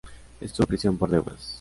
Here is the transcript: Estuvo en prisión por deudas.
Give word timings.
Estuvo 0.41 0.63
en 0.63 0.67
prisión 0.69 0.97
por 0.97 1.11
deudas. 1.11 1.49